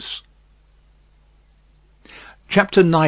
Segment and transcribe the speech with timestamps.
[2.47, 2.97] CHAPTER XIX.